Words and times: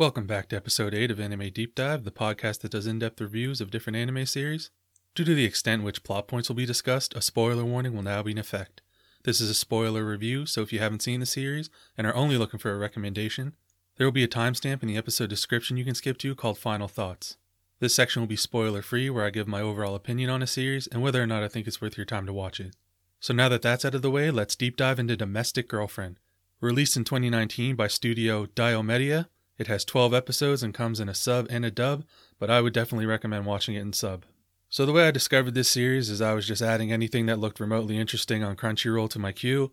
Welcome 0.00 0.26
back 0.26 0.48
to 0.48 0.56
episode 0.56 0.94
8 0.94 1.10
of 1.10 1.20
Anime 1.20 1.50
Deep 1.50 1.74
Dive, 1.74 2.04
the 2.04 2.10
podcast 2.10 2.60
that 2.60 2.70
does 2.70 2.86
in 2.86 3.00
depth 3.00 3.20
reviews 3.20 3.60
of 3.60 3.70
different 3.70 3.98
anime 3.98 4.24
series. 4.24 4.70
Due 5.14 5.26
to 5.26 5.34
the 5.34 5.44
extent 5.44 5.82
which 5.82 6.04
plot 6.04 6.26
points 6.26 6.48
will 6.48 6.56
be 6.56 6.64
discussed, 6.64 7.14
a 7.14 7.20
spoiler 7.20 7.66
warning 7.66 7.94
will 7.94 8.02
now 8.02 8.22
be 8.22 8.30
in 8.30 8.38
effect. 8.38 8.80
This 9.24 9.42
is 9.42 9.50
a 9.50 9.54
spoiler 9.54 10.02
review, 10.02 10.46
so 10.46 10.62
if 10.62 10.72
you 10.72 10.78
haven't 10.78 11.02
seen 11.02 11.20
the 11.20 11.26
series 11.26 11.68
and 11.98 12.06
are 12.06 12.14
only 12.14 12.38
looking 12.38 12.58
for 12.58 12.72
a 12.72 12.78
recommendation, 12.78 13.52
there 13.98 14.06
will 14.06 14.10
be 14.10 14.24
a 14.24 14.26
timestamp 14.26 14.80
in 14.80 14.88
the 14.88 14.96
episode 14.96 15.28
description 15.28 15.76
you 15.76 15.84
can 15.84 15.94
skip 15.94 16.16
to 16.16 16.34
called 16.34 16.56
Final 16.56 16.88
Thoughts. 16.88 17.36
This 17.78 17.94
section 17.94 18.22
will 18.22 18.26
be 18.26 18.36
spoiler 18.36 18.80
free, 18.80 19.10
where 19.10 19.26
I 19.26 19.28
give 19.28 19.48
my 19.48 19.60
overall 19.60 19.94
opinion 19.94 20.30
on 20.30 20.42
a 20.42 20.46
series 20.46 20.86
and 20.86 21.02
whether 21.02 21.22
or 21.22 21.26
not 21.26 21.42
I 21.42 21.48
think 21.48 21.66
it's 21.66 21.82
worth 21.82 21.98
your 21.98 22.06
time 22.06 22.24
to 22.24 22.32
watch 22.32 22.58
it. 22.58 22.74
So 23.20 23.34
now 23.34 23.50
that 23.50 23.60
that's 23.60 23.84
out 23.84 23.94
of 23.94 24.00
the 24.00 24.10
way, 24.10 24.30
let's 24.30 24.56
deep 24.56 24.78
dive 24.78 24.98
into 24.98 25.14
Domestic 25.14 25.68
Girlfriend. 25.68 26.18
Released 26.62 26.96
in 26.96 27.04
2019 27.04 27.76
by 27.76 27.88
studio 27.88 28.46
Diomedéa, 28.46 29.26
it 29.60 29.66
has 29.66 29.84
12 29.84 30.14
episodes 30.14 30.62
and 30.62 30.72
comes 30.72 31.00
in 31.00 31.08
a 31.08 31.14
sub 31.14 31.46
and 31.50 31.64
a 31.64 31.70
dub, 31.70 32.04
but 32.38 32.50
I 32.50 32.62
would 32.62 32.72
definitely 32.72 33.06
recommend 33.06 33.44
watching 33.44 33.74
it 33.74 33.82
in 33.82 33.92
sub. 33.92 34.24
So 34.70 34.86
the 34.86 34.92
way 34.92 35.06
I 35.06 35.10
discovered 35.10 35.54
this 35.54 35.68
series 35.68 36.08
is 36.08 36.22
I 36.22 36.32
was 36.32 36.46
just 36.46 36.62
adding 36.62 36.90
anything 36.90 37.26
that 37.26 37.38
looked 37.38 37.60
remotely 37.60 37.98
interesting 37.98 38.42
on 38.42 38.56
Crunchyroll 38.56 39.10
to 39.10 39.18
my 39.18 39.32
queue, 39.32 39.70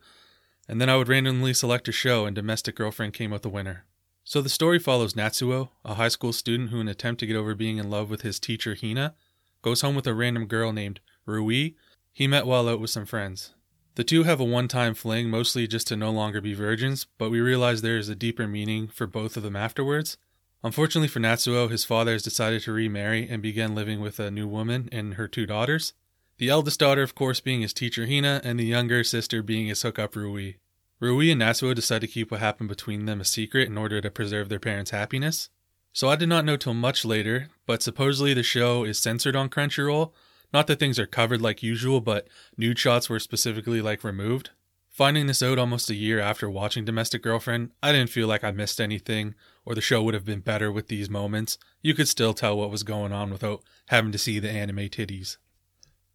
and 0.67 0.81
then 0.81 0.89
I 0.89 0.97
would 0.97 1.07
randomly 1.07 1.53
select 1.53 1.87
a 1.87 1.93
show 1.93 2.25
and 2.25 2.35
Domestic 2.35 2.75
Girlfriend 2.75 3.13
came 3.13 3.31
out 3.31 3.43
the 3.43 3.49
winner. 3.49 3.85
So 4.25 4.41
the 4.41 4.49
story 4.49 4.77
follows 4.77 5.13
Natsuo, 5.13 5.69
a 5.85 5.93
high 5.93 6.09
school 6.09 6.33
student 6.33 6.69
who 6.69 6.81
in 6.81 6.87
an 6.87 6.91
attempt 6.91 7.21
to 7.21 7.25
get 7.25 7.37
over 7.37 7.55
being 7.55 7.77
in 7.77 7.89
love 7.89 8.09
with 8.09 8.23
his 8.23 8.39
teacher 8.41 8.75
Hina, 8.75 9.15
goes 9.61 9.81
home 9.81 9.95
with 9.95 10.05
a 10.05 10.13
random 10.13 10.47
girl 10.47 10.73
named 10.73 10.99
Rui 11.25 11.75
he 12.17 12.25
met 12.25 12.47
while 12.47 12.67
out 12.67 12.79
with 12.79 12.89
some 12.89 13.05
friends. 13.05 13.53
The 13.97 14.03
two 14.03 14.25
have 14.25 14.39
a 14.39 14.43
one 14.43 14.67
time 14.67 14.93
fling, 14.93 15.27
mostly 15.27 15.65
just 15.65 15.87
to 15.87 15.95
no 15.95 16.11
longer 16.11 16.39
be 16.39 16.53
virgins, 16.53 17.07
but 17.17 17.31
we 17.31 17.41
realize 17.41 17.81
there 17.81 17.97
is 17.97 18.09
a 18.09 18.15
deeper 18.15 18.47
meaning 18.47 18.87
for 18.89 19.07
both 19.07 19.35
of 19.35 19.41
them 19.41 19.55
afterwards. 19.55 20.19
Unfortunately 20.63 21.07
for 21.07 21.19
Natsuo, 21.19 21.67
his 21.67 21.83
father 21.83 22.11
has 22.11 22.21
decided 22.21 22.61
to 22.61 22.71
remarry 22.71 23.27
and 23.27 23.41
begin 23.41 23.73
living 23.73 23.99
with 23.99 24.19
a 24.19 24.29
new 24.29 24.47
woman 24.47 24.87
and 24.91 25.15
her 25.15 25.27
two 25.27 25.47
daughters. 25.47 25.93
The 26.37 26.47
eldest 26.47 26.79
daughter, 26.79 27.01
of 27.01 27.15
course, 27.15 27.39
being 27.39 27.61
his 27.61 27.73
teacher 27.73 28.05
Hina, 28.05 28.39
and 28.43 28.59
the 28.59 28.65
younger 28.65 29.03
sister 29.03 29.41
being 29.41 29.65
his 29.65 29.81
hookup 29.81 30.15
Rui. 30.15 30.57
Rui 30.99 31.31
and 31.31 31.41
Natsuo 31.41 31.73
decide 31.73 32.01
to 32.01 32.07
keep 32.07 32.29
what 32.29 32.39
happened 32.39 32.69
between 32.69 33.07
them 33.07 33.19
a 33.19 33.25
secret 33.25 33.67
in 33.67 33.79
order 33.79 33.99
to 33.99 34.11
preserve 34.11 34.49
their 34.49 34.59
parents' 34.59 34.91
happiness. 34.91 35.49
So 35.91 36.07
I 36.07 36.17
did 36.17 36.29
not 36.29 36.45
know 36.45 36.55
till 36.55 36.75
much 36.75 37.03
later, 37.03 37.49
but 37.65 37.81
supposedly 37.81 38.35
the 38.35 38.43
show 38.43 38.83
is 38.83 38.99
censored 38.99 39.35
on 39.35 39.49
Crunchyroll, 39.49 40.13
not 40.53 40.67
that 40.67 40.79
things 40.79 40.99
are 40.99 41.07
covered 41.07 41.41
like 41.41 41.63
usual, 41.63 42.01
but 42.01 42.27
nude 42.57 42.79
shots 42.79 43.09
were 43.09 43.19
specifically 43.19 43.81
like 43.81 44.03
removed. 44.03 44.51
Finding 44.89 45.27
this 45.27 45.43
out 45.43 45.59
almost 45.59 45.91
a 45.91 45.95
year 45.95 46.19
after 46.19 46.49
watching 46.49 46.83
Domestic 46.83 47.21
Girlfriend, 47.21 47.71
I 47.83 47.91
didn't 47.91 48.09
feel 48.09 48.27
like 48.27 48.43
I 48.43 48.51
missed 48.51 48.81
anything 48.81 49.35
or 49.63 49.75
the 49.75 49.81
show 49.81 50.01
would 50.01 50.13
have 50.13 50.25
been 50.25 50.39
better 50.39 50.71
with 50.71 50.87
these 50.87 51.09
moments. 51.09 51.57
You 51.81 51.93
could 51.93 52.07
still 52.07 52.33
tell 52.33 52.57
what 52.57 52.71
was 52.71 52.83
going 52.83 53.11
on 53.11 53.29
without 53.29 53.63
having 53.89 54.13
to 54.13 54.17
see 54.17 54.39
the 54.39 54.49
anime 54.49 54.89
titties. 54.89 55.37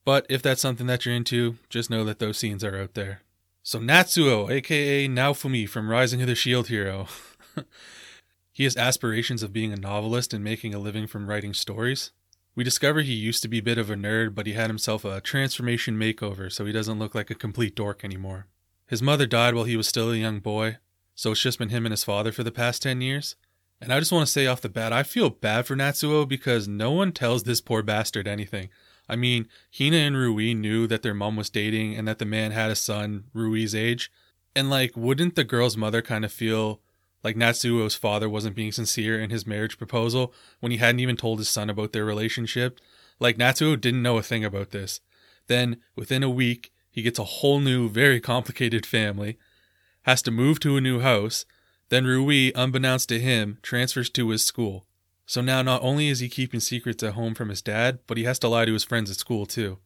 But 0.05 0.27
if 0.29 0.43
that's 0.43 0.63
something 0.63 0.87
that 0.87 1.05
you're 1.05 1.15
into, 1.15 1.59
just 1.69 1.91
know 1.91 2.03
that 2.05 2.19
those 2.19 2.39
scenes 2.39 2.65
are 2.65 2.77
out 2.77 2.95
there. 2.95 3.21
So 3.63 3.79
Natsuo, 3.79 4.51
aka 4.51 5.07
Naofumi 5.07 5.69
from 5.69 5.91
Rising 5.91 6.23
of 6.23 6.27
the 6.27 6.35
Shield 6.35 6.69
Hero. 6.69 7.07
he 8.53 8.65
has 8.65 8.77
aspirations 8.77 9.43
of 9.43 9.53
being 9.53 9.73
a 9.73 9.77
novelist 9.77 10.35
and 10.35 10.43
making 10.43 10.75
a 10.75 10.79
living 10.79 11.07
from 11.07 11.29
writing 11.29 11.55
stories. 11.55 12.11
We 12.55 12.65
discover 12.65 13.01
he 13.01 13.15
used 13.15 13.43
to 13.43 13.49
be 13.49 13.59
a 13.59 13.63
bit 13.63 13.79
of 13.79 13.91
a 13.91 13.95
nerd, 13.95 14.35
but 14.35 14.47
he 14.47 14.53
had 14.53 14.69
himself 14.69 15.05
a 15.05 15.21
transformation 15.21 15.99
makeover 15.99 16.53
so 16.53 16.67
he 16.67 16.73
doesn't 16.73 16.99
look 16.99 17.15
like 17.15 17.31
a 17.31 17.35
complete 17.35 17.75
dork 17.75 18.05
anymore. 18.05 18.47
His 18.87 19.01
mother 19.01 19.27
died 19.27 19.55
while 19.55 19.65
he 19.65 19.77
was 19.77 19.89
still 19.89 20.11
a 20.11 20.17
young 20.17 20.41
boy, 20.41 20.77
so 21.15 21.33
it's 21.33 21.41
just 21.41 21.59
been 21.59 21.71
him 21.71 21.87
and 21.87 21.93
his 21.93 22.05
father 22.05 22.31
for 22.31 22.43
the 22.43 22.53
past 22.53 22.83
10 22.83 23.01
years. 23.01 23.37
And 23.81 23.93
I 23.93 23.99
just 23.99 24.13
want 24.13 24.27
to 24.27 24.33
say 24.33 24.47
off 24.47 24.61
the 24.61 24.69
bat, 24.69 24.93
I 24.93 25.03
feel 25.03 25.31
bad 25.31 25.67
for 25.67 25.75
Natsuo 25.75 26.29
because 26.29 26.69
no 26.69 26.93
one 26.93 27.11
tells 27.11 27.45
this 27.45 27.63
poor 27.63 27.83
bastard 27.83 28.29
anything. 28.29 28.69
I 29.09 29.17
mean, 29.17 29.49
Hina 29.77 29.97
and 29.97 30.17
Rui 30.17 30.55
knew 30.55 30.87
that 30.87 31.03
their 31.03 31.15
mom 31.15 31.37
was 31.37 31.51
dating 31.51 31.97
and 31.97 32.07
that 32.07 32.19
the 32.19 32.25
man 32.25 32.53
had 32.53 32.71
a 32.71 32.77
son 32.77 33.25
Rui's 33.33 33.75
age. 33.75 34.13
And 34.55 34.71
like, 34.71 34.97
wouldn't 34.97 35.35
the 35.35 35.45
girl's 35.45 35.77
mother 35.77 36.03
kind 36.03 36.25
of 36.25 36.33
feel 36.33 36.81
like 37.23 37.37
Natsuo's 37.37 37.95
father 37.95 38.29
wasn't 38.29 38.57
being 38.57 38.73
sincere 38.73 39.21
in 39.21 39.31
his 39.31 39.47
marriage 39.47 39.79
proposal 39.79 40.33
when 40.61 40.73
he 40.73 40.79
hadn't 40.79 41.01
even 41.01 41.17
told 41.17 41.39
his 41.39 41.49
son 41.49 41.71
about 41.71 41.93
their 41.93 42.05
relationship. 42.05 42.81
Like 43.21 43.37
Natsuo 43.37 43.81
didn't 43.81 44.03
know 44.03 44.19
a 44.19 44.23
thing 44.23 44.45
about 44.45 44.71
this. 44.71 45.01
Then, 45.47 45.79
within 45.97 46.23
a 46.23 46.31
week, 46.31 46.73
he 46.91 47.03
gets 47.03 47.19
a 47.19 47.25
whole 47.25 47.61
new, 47.61 47.89
very 47.89 48.21
complicated 48.21 48.85
family, 48.85 49.39
has 50.03 50.23
to 50.23 50.31
move 50.31 50.61
to 50.61 50.77
a 50.77 50.81
new 50.81 51.01
house. 51.01 51.45
Then 51.89 52.05
Rui, 52.05 52.53
unbeknownst 52.55 53.09
to 53.11 53.21
him, 53.21 53.59
transfers 53.63 54.11
to 54.11 54.29
his 54.31 54.45
school. 54.45 54.87
So 55.27 55.41
now 55.41 55.63
not 55.63 55.83
only 55.83 56.09
is 56.09 56.19
he 56.21 56.29
keeping 56.29 56.61
secrets 56.61 57.03
at 57.03 57.15
home 57.15 57.35
from 57.35 57.49
his 57.49 57.63
dad, 57.63 58.01
but 58.07 58.19
he 58.19 58.25
has 58.25 58.39
to 58.41 58.49
lie 58.49 58.65
to 58.65 58.73
his 58.73 58.85
friends 58.85 59.11
at 59.11 59.17
school 59.17 59.47
too. 59.47 59.79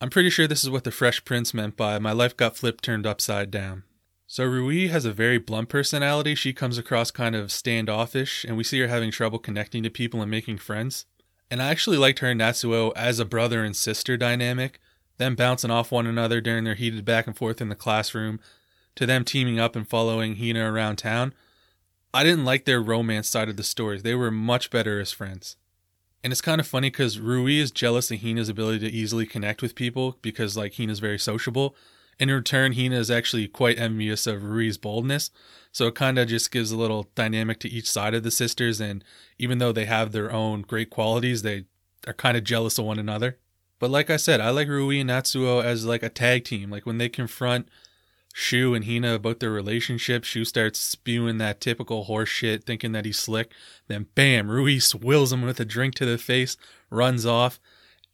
I'm 0.00 0.10
pretty 0.10 0.30
sure 0.30 0.46
this 0.46 0.64
is 0.64 0.70
what 0.70 0.84
the 0.84 0.90
Fresh 0.90 1.24
Prince 1.24 1.52
meant 1.52 1.76
by 1.76 1.98
my 1.98 2.12
life 2.12 2.36
got 2.36 2.56
flipped 2.56 2.84
turned 2.84 3.06
upside 3.06 3.50
down. 3.50 3.82
So 4.30 4.44
Rui 4.44 4.88
has 4.88 5.06
a 5.06 5.12
very 5.12 5.38
blunt 5.38 5.70
personality. 5.70 6.34
She 6.34 6.52
comes 6.52 6.76
across 6.76 7.10
kind 7.10 7.34
of 7.34 7.50
standoffish, 7.50 8.44
and 8.44 8.58
we 8.58 8.62
see 8.62 8.78
her 8.80 8.86
having 8.86 9.10
trouble 9.10 9.38
connecting 9.38 9.82
to 9.84 9.90
people 9.90 10.20
and 10.20 10.30
making 10.30 10.58
friends. 10.58 11.06
And 11.50 11.62
I 11.62 11.70
actually 11.70 11.96
liked 11.96 12.18
her 12.18 12.28
and 12.28 12.38
Natsuo 12.38 12.92
as 12.94 13.18
a 13.18 13.24
brother 13.24 13.64
and 13.64 13.74
sister 13.74 14.18
dynamic, 14.18 14.80
them 15.16 15.34
bouncing 15.34 15.70
off 15.70 15.90
one 15.90 16.06
another 16.06 16.42
during 16.42 16.64
their 16.64 16.74
heated 16.74 17.06
back 17.06 17.26
and 17.26 17.34
forth 17.34 17.62
in 17.62 17.70
the 17.70 17.74
classroom, 17.74 18.38
to 18.96 19.06
them 19.06 19.24
teaming 19.24 19.58
up 19.58 19.74
and 19.74 19.88
following 19.88 20.36
Hina 20.36 20.70
around 20.70 20.96
town. 20.96 21.32
I 22.12 22.22
didn't 22.22 22.44
like 22.44 22.66
their 22.66 22.82
romance 22.82 23.30
side 23.30 23.48
of 23.48 23.56
the 23.56 23.62
story. 23.62 23.98
They 23.98 24.14
were 24.14 24.30
much 24.30 24.68
better 24.68 25.00
as 25.00 25.10
friends. 25.10 25.56
And 26.22 26.34
it's 26.34 26.42
kind 26.42 26.60
of 26.60 26.66
funny 26.66 26.90
because 26.90 27.18
Rui 27.18 27.56
is 27.56 27.70
jealous 27.70 28.10
of 28.10 28.18
Hina's 28.18 28.50
ability 28.50 28.80
to 28.80 28.94
easily 28.94 29.24
connect 29.24 29.62
with 29.62 29.74
people 29.74 30.18
because, 30.20 30.54
like, 30.54 30.74
Hina's 30.74 31.00
very 31.00 31.18
sociable. 31.18 31.74
In 32.18 32.30
return, 32.30 32.72
Hina 32.72 32.96
is 32.96 33.10
actually 33.10 33.46
quite 33.46 33.78
envious 33.78 34.26
of 34.26 34.42
Rui's 34.42 34.76
boldness. 34.76 35.30
So 35.70 35.86
it 35.86 35.94
kind 35.94 36.18
of 36.18 36.28
just 36.28 36.50
gives 36.50 36.72
a 36.72 36.76
little 36.76 37.08
dynamic 37.14 37.60
to 37.60 37.68
each 37.68 37.88
side 37.88 38.14
of 38.14 38.24
the 38.24 38.30
sisters. 38.30 38.80
And 38.80 39.04
even 39.38 39.58
though 39.58 39.72
they 39.72 39.84
have 39.84 40.10
their 40.10 40.32
own 40.32 40.62
great 40.62 40.90
qualities, 40.90 41.42
they 41.42 41.66
are 42.06 42.12
kind 42.12 42.36
of 42.36 42.44
jealous 42.44 42.78
of 42.78 42.84
one 42.84 42.98
another. 42.98 43.38
But 43.78 43.90
like 43.90 44.10
I 44.10 44.16
said, 44.16 44.40
I 44.40 44.50
like 44.50 44.66
Rui 44.68 44.98
and 44.98 45.10
Natsuo 45.10 45.62
as 45.62 45.84
like 45.84 46.02
a 46.02 46.08
tag 46.08 46.44
team. 46.44 46.70
Like 46.70 46.86
when 46.86 46.98
they 46.98 47.08
confront 47.08 47.68
Shu 48.34 48.74
and 48.74 48.84
Hina 48.84 49.14
about 49.14 49.38
their 49.38 49.52
relationship, 49.52 50.24
Shu 50.24 50.44
starts 50.44 50.80
spewing 50.80 51.38
that 51.38 51.60
typical 51.60 52.04
horse 52.04 52.28
shit, 52.28 52.64
thinking 52.64 52.92
that 52.92 53.04
he's 53.04 53.18
slick. 53.18 53.52
Then 53.86 54.06
bam, 54.14 54.50
Rui 54.50 54.78
swills 54.80 55.32
him 55.32 55.42
with 55.42 55.60
a 55.60 55.64
drink 55.64 55.94
to 55.96 56.06
the 56.06 56.18
face, 56.18 56.56
runs 56.90 57.24
off. 57.24 57.60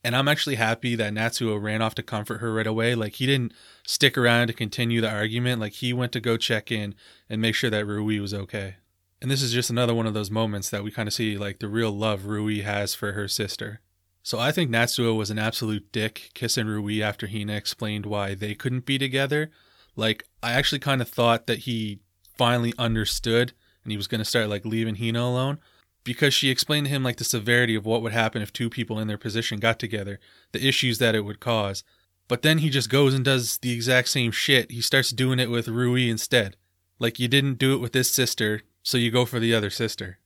And 0.05 0.15
I'm 0.15 0.29
actually 0.29 0.57
happy 0.57 0.95
that 0.97 1.15
Natsuo 1.15 1.61
ran 1.61 1.81
off 1.81 1.95
to 1.95 2.03
comfort 2.03 2.39
her 2.39 2.53
right 2.53 2.67
away. 2.67 2.95
Like 2.95 3.15
he 3.15 3.27
didn't 3.27 3.55
stick 3.85 4.19
around 4.19 4.49
to 4.49 4.53
continue 4.53 5.01
the 5.01 5.11
argument. 5.11 5.63
Like 5.63 5.73
he 5.73 5.95
went 5.95 6.13
to 6.13 6.21
go 6.21 6.37
check 6.37 6.71
in 6.71 6.95
and 7.31 7.41
make 7.41 7.55
sure 7.55 7.71
that 7.71 7.87
Rui 7.87 8.19
was 8.21 8.35
okay. 8.35 8.77
And 9.23 9.31
this 9.31 9.41
is 9.41 9.55
just 9.55 9.71
another 9.71 9.95
one 9.95 10.07
of 10.07 10.13
those 10.13 10.31
moments 10.31 10.69
that 10.69 10.85
we 10.85 10.91
kind 10.91 11.09
of 11.09 11.15
see 11.15 11.39
like 11.39 11.59
the 11.59 11.69
real 11.69 11.91
love 11.91 12.27
Rui 12.27 12.61
has 12.61 12.95
for 12.95 13.13
her 13.13 13.27
sister. 13.27 13.81
So 14.23 14.39
I 14.39 14.53
think 14.53 14.71
Natsuo 14.71 15.17
was 15.17 15.31
an 15.31 15.39
absolute 15.39 15.91
dick 15.91 16.31
kissing 16.35 16.67
Rui 16.67 17.01
after 17.01 17.27
Hina 17.27 17.55
explained 17.55 18.05
why 18.05 18.35
they 18.35 18.55
couldn't 18.55 18.85
be 18.85 18.99
together. 18.99 19.51
Like 19.97 20.25
I 20.43 20.53
actually 20.53 20.81
kind 20.81 21.01
of 21.01 21.09
thought 21.09 21.47
that 21.47 21.61
he 21.61 22.01
finally 22.37 22.75
understood 22.77 23.55
and 23.83 23.91
he 23.91 23.97
was 23.97 24.07
going 24.07 24.19
to 24.19 24.25
start 24.27 24.51
like 24.51 24.67
leaving 24.67 24.97
Hina 24.97 25.23
alone 25.23 25.59
because 26.05 26.35
she 26.35 26.51
explained 26.51 26.87
to 26.87 26.91
him 26.91 27.03
like 27.03 27.17
the 27.17 27.25
severity 27.25 27.75
of 27.75 27.87
what 27.87 28.03
would 28.03 28.13
happen 28.13 28.43
if 28.43 28.53
two 28.53 28.71
people 28.71 29.01
in 29.01 29.09
their 29.09 29.19
position 29.19 29.59
got 29.59 29.79
together, 29.79 30.21
the 30.53 30.67
issues 30.67 30.99
that 30.99 31.15
it 31.15 31.23
would 31.25 31.41
cause. 31.41 31.83
But 32.29 32.43
then 32.43 32.59
he 32.59 32.71
just 32.71 32.91
goes 32.91 33.15
and 33.15 33.25
does 33.25 33.59
the 33.59 33.73
exact 33.73 34.09
same 34.09 34.31
shit. 34.31 34.71
He 34.71 34.81
starts 34.81 35.11
doing 35.11 35.39
it 35.39 35.51
with 35.51 35.69
Rui 35.69 36.09
instead. 36.09 36.57
Like 36.99 37.19
you 37.19 37.29
didn't 37.29 37.59
do 37.59 37.75
it 37.75 37.81
with 37.81 37.93
this 37.93 38.11
sister, 38.11 38.63
so 38.83 38.99
you 38.99 39.11
go 39.11 39.25
for 39.25 39.41
the 39.41 39.55
other 39.55 39.71
sister. 39.71 40.19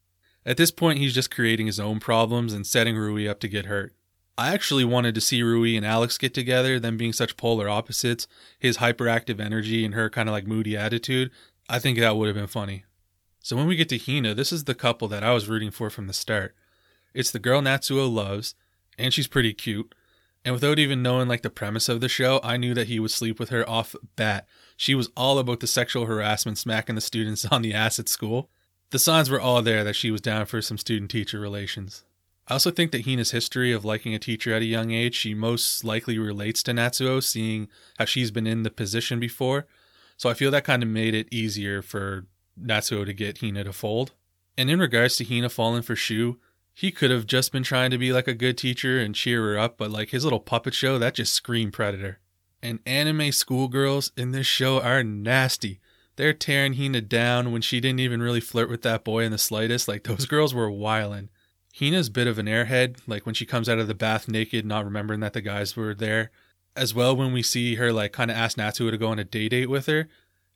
At 0.45 0.57
this 0.57 0.71
point, 0.71 0.99
he's 0.99 1.15
just 1.15 1.31
creating 1.31 1.67
his 1.67 1.81
own 1.81 2.01
problems 2.01 2.53
and 2.53 2.67
setting 2.67 2.97
Rui 2.97 3.29
up 3.29 3.41
to 3.41 3.49
get 3.49 3.67
hurt. 3.67 3.95
I 4.37 4.55
actually 4.55 4.85
wanted 4.85 5.17
to 5.17 5.21
see 5.21 5.43
Rui 5.43 5.77
and 5.77 5.85
Alex 5.85 6.17
get 6.17 6.33
together, 6.33 6.79
them 6.79 6.97
being 6.97 7.13
such 7.13 7.37
polar 7.37 7.69
opposites, 7.69 8.29
his 8.59 8.79
hyperactive 8.79 9.41
energy 9.41 9.85
and 9.85 9.95
her 9.95 10.09
kind 10.09 10.29
of 10.29 10.33
like 10.33 10.47
moody 10.47 10.77
attitude. 10.77 11.31
I 11.69 11.81
think 11.81 11.99
that 11.99 12.17
would 12.17 12.29
have 12.29 12.37
been 12.37 12.47
funny. 12.47 12.85
So 13.41 13.57
when 13.57 13.67
we 13.67 13.77
get 13.77 13.89
to 13.91 13.99
Hina, 13.99 14.35
this 14.35 14.53
is 14.53 14.65
the 14.65 14.75
couple 14.75 15.09
that 15.09 15.25
I 15.25 15.33
was 15.33 15.49
rooting 15.49 15.71
for 15.71 15.91
from 15.91 16.07
the 16.07 16.13
start. 16.13 16.55
It's 17.15 17.31
the 17.31 17.39
girl 17.39 17.63
Natsuo 17.63 18.13
loves, 18.13 18.55
and 18.99 19.13
she's 19.13 19.29
pretty 19.29 19.55
cute. 19.55 19.95
And 20.45 20.55
without 20.55 20.79
even 20.79 21.03
knowing 21.03 21.29
like 21.29 21.43
the 21.43 21.51
premise 21.51 21.89
of 21.89 22.01
the 22.01 22.09
show, 22.09 22.41
I 22.43 22.57
knew 22.57 22.75
that 22.75 22.87
he 22.87 23.01
would 23.01 23.11
sleep 23.11 23.39
with 23.39 23.51
her 23.51 23.69
off 23.69 23.95
bat. 24.17 24.47
She 24.77 24.95
was 24.95 25.11
all 25.17 25.39
about 25.39 25.61
the 25.61 25.67
sexual 25.67 26.07
harassment, 26.07 26.59
smacking 26.59 26.95
the 26.95 27.01
students 27.01 27.45
on 27.51 27.63
the 27.63 27.75
ass 27.75 27.99
at 27.99 28.09
school. 28.09 28.51
The 28.91 28.99
signs 28.99 29.29
were 29.29 29.41
all 29.41 29.61
there 29.63 29.85
that 29.85 29.97
she 29.97 30.11
was 30.11 30.21
down 30.21 30.47
for 30.47 30.63
some 30.63 30.79
student 30.79 31.11
teacher 31.11 31.39
relations. 31.39 32.05
I 32.47 32.55
also 32.55 32.71
think 32.71 32.93
that 32.93 33.03
Hina's 33.03 33.33
history 33.33 33.73
of 33.73 33.85
liking 33.85 34.15
a 34.15 34.19
teacher 34.19 34.55
at 34.55 34.63
a 34.63 34.67
young 34.67 34.91
age, 34.91 35.15
she 35.15 35.35
most 35.35 35.85
likely 35.85 36.19
relates 36.19 36.63
to 36.63 36.73
Natsuo, 36.73 37.23
seeing 37.23 37.69
how 37.99 38.07
she's 38.07 38.31
been 38.31 38.47
in 38.47 38.63
the 38.63 38.71
position 38.71 39.21
before. 39.21 39.67
So 40.17 40.31
I 40.31 40.35
feel 40.35 40.51
that 40.53 40.65
kind 40.65 40.83
of 40.83 40.89
made 40.89 41.15
it 41.15 41.29
easier 41.31 41.83
for 41.83 42.25
Natsuo 42.63 43.05
to 43.05 43.13
get 43.13 43.39
Hina 43.39 43.65
to 43.65 43.73
fold. 43.73 44.13
And 44.57 44.71
in 44.71 44.81
regards 44.81 45.17
to 45.17 45.25
Hina 45.25 45.49
falling 45.49 45.83
for 45.83 45.97
Shu, 45.97 46.39
he 46.75 46.93
could 46.93 47.11
have 47.11 47.27
just 47.27 47.53
been 47.53 47.63
trying 47.63 47.91
to 47.91 47.99
be 47.99 48.13
like 48.13 48.29
a 48.29 48.35
good 48.35 48.57
teacher 48.57 49.01
and 49.01 49.15
cheer 49.15 49.43
her 49.43 49.59
up, 49.59 49.77
but 49.79 49.91
like 49.91 50.11
his 50.11 50.25
little 50.25 50.41
puppet 50.41 50.75
show, 50.75 50.99
that 50.99 51.15
just 51.15 51.33
screamed 51.33 51.73
predator. 51.73 52.19
And 52.63 52.81
anime 52.87 53.33
schoolgirls 53.33 54.13
in 54.17 54.33
this 54.33 54.47
show 54.47 54.81
are 54.81 55.03
nasty. 55.03 55.81
They're 56.17 56.33
tearing 56.33 56.75
Hina 56.75 57.01
down 57.01 57.53
when 57.53 57.63
she 57.63 57.81
didn't 57.81 58.01
even 58.01 58.21
really 58.21 58.41
flirt 58.41 58.69
with 58.69 58.83
that 58.83 59.05
boy 59.05 59.23
in 59.23 59.31
the 59.31 59.39
slightest. 59.39 59.87
Like 59.87 60.05
those 60.05 60.27
girls 60.27 60.53
were 60.55 60.71
wildin'. 60.71 61.29
Hina's 61.73 62.09
a 62.09 62.13
bit 62.13 62.27
of 62.27 62.39
an 62.39 62.47
airhead, 62.47 62.99
like 63.07 63.25
when 63.25 63.37
she 63.37 63.47
comes 63.47 63.69
out 63.69 63.79
of 63.79 63.87
the 63.87 63.95
bath 63.95 64.27
naked, 64.27 64.67
not 64.67 64.85
remembering 64.85 65.21
that 65.21 65.33
the 65.33 65.41
guys 65.41 65.77
were 65.77 65.95
there. 65.95 66.33
As 66.75 66.93
well, 66.95 67.15
when 67.15 67.33
we 67.33 67.43
see 67.43 67.77
her 67.77 67.93
like 67.93 68.13
kind 68.13 68.31
of 68.31 68.37
ask 68.37 68.57
Natsuo 68.57 68.91
to 68.91 68.99
go 68.99 69.09
on 69.09 69.21
a 69.21 69.25
day 69.25 69.49
date 69.49 69.71
with 69.71 69.87
her, 69.87 70.09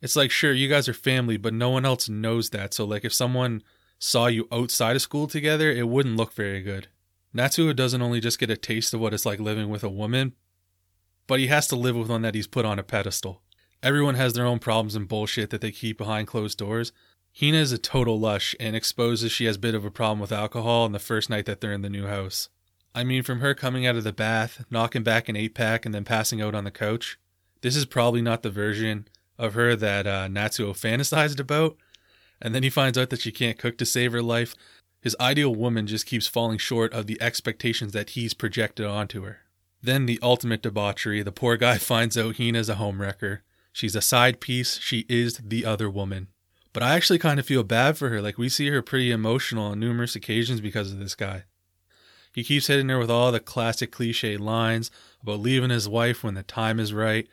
it's 0.02 0.16
like 0.16 0.30
sure 0.30 0.52
you 0.52 0.68
guys 0.68 0.88
are 0.88 0.94
family, 0.94 1.36
but 1.38 1.54
no 1.54 1.70
one 1.70 1.86
else 1.86 2.08
knows 2.08 2.50
that. 2.50 2.74
So 2.74 2.84
like 2.84 3.04
if 3.04 3.14
someone 3.14 3.62
saw 3.98 4.26
you 4.26 4.48
outside 4.52 4.96
of 4.96 5.02
school 5.02 5.26
together, 5.26 5.70
it 5.70 5.88
wouldn't 5.88 6.16
look 6.16 6.34
very 6.34 6.60
good. 6.60 6.88
Natsuo 7.34 7.74
doesn't 7.74 8.02
only 8.02 8.20
just 8.20 8.38
get 8.38 8.50
a 8.50 8.56
taste 8.56 8.92
of 8.92 9.00
what 9.00 9.14
it's 9.14 9.24
like 9.24 9.40
living 9.40 9.70
with 9.70 9.82
a 9.82 9.88
woman, 9.88 10.34
but 11.26 11.40
he 11.40 11.46
has 11.46 11.66
to 11.68 11.76
live 11.76 11.96
with 11.96 12.10
one 12.10 12.20
that 12.22 12.34
he's 12.34 12.46
put 12.46 12.66
on 12.66 12.78
a 12.78 12.82
pedestal. 12.82 13.40
Everyone 13.82 14.16
has 14.16 14.34
their 14.34 14.44
own 14.44 14.58
problems 14.58 14.94
and 14.94 15.08
bullshit 15.08 15.48
that 15.50 15.62
they 15.62 15.70
keep 15.70 15.96
behind 15.96 16.26
closed 16.26 16.58
doors, 16.58 16.92
Hina 17.38 17.56
is 17.56 17.72
a 17.72 17.78
total 17.78 18.20
lush 18.20 18.54
and 18.60 18.76
exposes 18.76 19.32
she 19.32 19.46
has 19.46 19.56
a 19.56 19.60
bit 19.60 19.74
of 19.74 19.86
a 19.86 19.90
problem 19.90 20.20
with 20.20 20.32
alcohol 20.32 20.84
on 20.84 20.92
the 20.92 20.98
first 20.98 21.30
night 21.30 21.46
that 21.46 21.60
they're 21.60 21.72
in 21.72 21.80
the 21.80 21.88
new 21.88 22.06
house. 22.06 22.50
I 22.94 23.04
mean, 23.04 23.22
from 23.22 23.40
her 23.40 23.54
coming 23.54 23.86
out 23.86 23.96
of 23.96 24.04
the 24.04 24.12
bath, 24.12 24.66
knocking 24.70 25.02
back 25.02 25.30
an 25.30 25.36
eight 25.36 25.54
pack, 25.54 25.86
and 25.86 25.94
then 25.94 26.04
passing 26.04 26.42
out 26.42 26.54
on 26.54 26.64
the 26.64 26.70
couch, 26.70 27.18
this 27.62 27.74
is 27.74 27.86
probably 27.86 28.20
not 28.20 28.42
the 28.42 28.50
version 28.50 29.08
of 29.38 29.54
her 29.54 29.74
that 29.76 30.06
uh, 30.06 30.26
Natsuo 30.28 30.72
fantasized 30.72 31.40
about. 31.40 31.76
And 32.40 32.54
then 32.54 32.62
he 32.62 32.70
finds 32.70 32.98
out 32.98 33.10
that 33.10 33.20
she 33.20 33.32
can't 33.32 33.58
cook 33.58 33.78
to 33.78 33.86
save 33.86 34.12
her 34.12 34.22
life. 34.22 34.54
His 35.00 35.16
ideal 35.20 35.54
woman 35.54 35.86
just 35.86 36.06
keeps 36.06 36.26
falling 36.26 36.58
short 36.58 36.92
of 36.92 37.06
the 37.06 37.20
expectations 37.20 37.92
that 37.92 38.10
he's 38.10 38.34
projected 38.34 38.86
onto 38.86 39.22
her. 39.22 39.40
Then 39.82 40.06
the 40.06 40.18
ultimate 40.22 40.62
debauchery 40.62 41.22
the 41.22 41.32
poor 41.32 41.56
guy 41.56 41.78
finds 41.78 42.16
out 42.16 42.36
Hina's 42.36 42.68
a 42.68 42.76
homewrecker. 42.76 43.40
She's 43.72 43.96
a 43.96 44.02
side 44.02 44.40
piece, 44.40 44.78
she 44.78 45.06
is 45.08 45.40
the 45.42 45.64
other 45.64 45.88
woman. 45.88 46.28
But 46.72 46.82
I 46.82 46.94
actually 46.94 47.18
kind 47.18 47.38
of 47.38 47.46
feel 47.46 47.64
bad 47.64 47.98
for 47.98 48.08
her. 48.08 48.22
Like, 48.22 48.38
we 48.38 48.48
see 48.48 48.68
her 48.68 48.82
pretty 48.82 49.10
emotional 49.10 49.66
on 49.66 49.80
numerous 49.80 50.16
occasions 50.16 50.60
because 50.60 50.92
of 50.92 50.98
this 50.98 51.14
guy. 51.14 51.44
He 52.34 52.44
keeps 52.44 52.68
hitting 52.68 52.88
her 52.88 52.98
with 52.98 53.10
all 53.10 53.30
the 53.30 53.40
classic 53.40 53.92
cliche 53.92 54.36
lines 54.36 54.90
about 55.22 55.40
leaving 55.40 55.70
his 55.70 55.88
wife 55.88 56.24
when 56.24 56.34
the 56.34 56.42
time 56.42 56.80
is 56.80 56.94
right. 56.94 57.28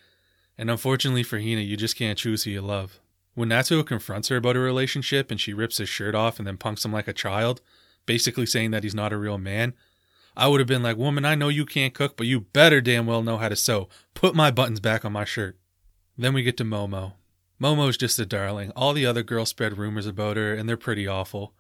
And 0.60 0.70
unfortunately 0.70 1.24
for 1.24 1.40
Hina, 1.40 1.62
you 1.62 1.78
just 1.78 1.96
can't 1.96 2.18
choose 2.18 2.44
who 2.44 2.52
you 2.52 2.62
love. 2.62 3.00
When 3.34 3.48
Natsuo 3.48 3.86
confronts 3.86 4.28
her 4.28 4.36
about 4.36 4.58
a 4.58 4.60
relationship 4.60 5.32
and 5.32 5.40
she 5.40 5.54
rips 5.54 5.78
his 5.78 5.88
shirt 5.88 6.14
off 6.14 6.38
and 6.38 6.46
then 6.46 6.58
punks 6.58 6.84
him 6.84 6.92
like 6.92 7.08
a 7.08 7.14
child, 7.14 7.62
basically 8.06 8.46
saying 8.46 8.72
that 8.72 8.84
he's 8.84 8.94
not 8.94 9.14
a 9.14 9.18
real 9.18 9.38
man, 9.38 9.74
I 10.36 10.50
would 10.50 10.60
have 10.60 10.68
been 10.68 10.84
like, 10.84 10.98
Woman, 10.98 11.24
I 11.24 11.36
know 11.36 11.48
you 11.48 11.66
can't 11.66 11.94
cook, 11.94 12.18
but 12.18 12.28
you 12.28 12.42
better 12.42 12.82
damn 12.82 13.06
well 13.06 13.24
know 13.24 13.38
how 13.38 13.48
to 13.48 13.56
sew. 13.56 13.88
Put 14.14 14.36
my 14.36 14.52
buttons 14.52 14.82
back 14.82 15.06
on 15.06 15.14
my 15.14 15.24
shirt. 15.24 15.58
Then 16.18 16.34
we 16.34 16.44
get 16.44 16.58
to 16.58 16.66
Momo. 16.66 17.14
Momo's 17.62 17.96
just 17.96 18.20
a 18.20 18.26
darling. 18.26 18.74
All 18.76 18.92
the 18.92 19.06
other 19.06 19.24
girls 19.24 19.48
spread 19.48 19.78
rumors 19.78 20.08
about 20.08 20.36
her, 20.36 20.54
and 20.54 20.68
they're 20.68 20.76
pretty 20.76 21.08
awful. 21.08 21.54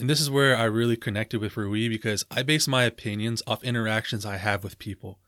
And 0.00 0.10
this 0.10 0.20
is 0.20 0.28
where 0.28 0.56
I 0.56 0.64
really 0.64 0.96
connected 0.96 1.40
with 1.40 1.56
Rui 1.56 1.88
because 1.88 2.24
I 2.28 2.42
base 2.42 2.66
my 2.66 2.82
opinions 2.82 3.40
off 3.46 3.62
interactions 3.62 4.26
I 4.26 4.38
have 4.38 4.64
with 4.64 4.80
people. 4.80 5.20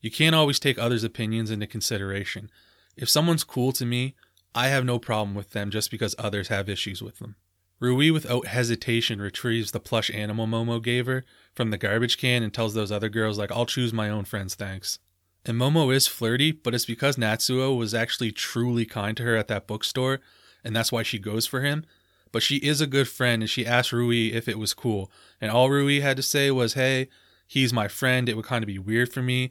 You 0.00 0.10
can't 0.10 0.34
always 0.34 0.58
take 0.58 0.78
others' 0.78 1.04
opinions 1.04 1.50
into 1.50 1.66
consideration. 1.66 2.50
If 2.96 3.08
someone's 3.08 3.44
cool 3.44 3.72
to 3.72 3.84
me, 3.84 4.14
I 4.54 4.68
have 4.68 4.84
no 4.84 4.98
problem 4.98 5.34
with 5.34 5.50
them 5.50 5.70
just 5.70 5.90
because 5.90 6.14
others 6.18 6.48
have 6.48 6.68
issues 6.68 7.02
with 7.02 7.18
them. 7.18 7.36
Rui, 7.78 8.10
without 8.10 8.46
hesitation, 8.46 9.22
retrieves 9.22 9.70
the 9.70 9.80
plush 9.80 10.10
animal 10.10 10.46
Momo 10.46 10.82
gave 10.82 11.06
her 11.06 11.24
from 11.54 11.70
the 11.70 11.78
garbage 11.78 12.18
can 12.18 12.42
and 12.42 12.52
tells 12.52 12.74
those 12.74 12.92
other 12.92 13.08
girls, 13.08 13.38
like, 13.38 13.50
I'll 13.50 13.64
choose 13.64 13.92
my 13.92 14.10
own 14.10 14.24
friends, 14.24 14.54
thanks. 14.54 14.98
And 15.46 15.58
Momo 15.58 15.94
is 15.94 16.06
flirty, 16.06 16.52
but 16.52 16.74
it's 16.74 16.84
because 16.84 17.16
Natsuo 17.16 17.76
was 17.76 17.94
actually 17.94 18.32
truly 18.32 18.84
kind 18.84 19.16
to 19.16 19.22
her 19.22 19.36
at 19.36 19.48
that 19.48 19.66
bookstore, 19.66 20.20
and 20.62 20.76
that's 20.76 20.92
why 20.92 21.02
she 21.02 21.18
goes 21.18 21.46
for 21.46 21.62
him. 21.62 21.86
But 22.32 22.42
she 22.42 22.56
is 22.56 22.82
a 22.82 22.86
good 22.86 23.08
friend, 23.08 23.42
and 23.42 23.48
she 23.48 23.66
asked 23.66 23.92
Rui 23.92 24.32
if 24.32 24.46
it 24.46 24.58
was 24.58 24.74
cool. 24.74 25.10
And 25.40 25.50
all 25.50 25.70
Rui 25.70 26.00
had 26.00 26.18
to 26.18 26.22
say 26.22 26.50
was, 26.50 26.74
hey, 26.74 27.08
he's 27.46 27.72
my 27.72 27.88
friend. 27.88 28.28
It 28.28 28.36
would 28.36 28.44
kind 28.44 28.62
of 28.62 28.68
be 28.68 28.78
weird 28.78 29.10
for 29.10 29.22
me. 29.22 29.50